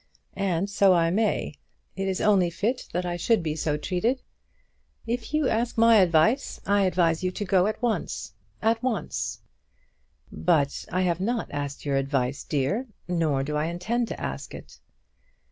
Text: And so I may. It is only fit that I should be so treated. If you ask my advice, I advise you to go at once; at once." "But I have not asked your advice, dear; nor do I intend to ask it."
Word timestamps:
And 0.35 0.67
so 0.67 0.95
I 0.95 1.11
may. 1.11 1.53
It 1.95 2.07
is 2.07 2.19
only 2.21 2.49
fit 2.49 2.87
that 2.91 3.05
I 3.05 3.17
should 3.17 3.43
be 3.43 3.55
so 3.55 3.77
treated. 3.77 4.23
If 5.05 5.31
you 5.31 5.47
ask 5.47 5.77
my 5.77 5.97
advice, 5.97 6.59
I 6.65 6.85
advise 6.85 7.23
you 7.23 7.29
to 7.29 7.45
go 7.45 7.67
at 7.67 7.79
once; 7.83 8.33
at 8.63 8.81
once." 8.81 9.41
"But 10.31 10.85
I 10.91 11.01
have 11.01 11.19
not 11.19 11.51
asked 11.51 11.85
your 11.85 11.97
advice, 11.97 12.43
dear; 12.43 12.87
nor 13.07 13.43
do 13.43 13.55
I 13.55 13.65
intend 13.65 14.07
to 14.07 14.19
ask 14.19 14.55
it." 14.55 14.79